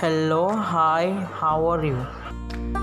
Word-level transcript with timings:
hello 0.00 0.48
hi 0.48 1.10
how 1.40 1.66
are 1.70 1.84
you? 1.84 2.79